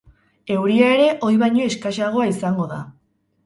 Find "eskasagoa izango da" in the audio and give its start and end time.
1.69-2.85